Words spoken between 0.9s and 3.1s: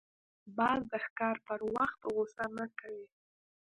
د ښکار پر وخت غوسه نه کوي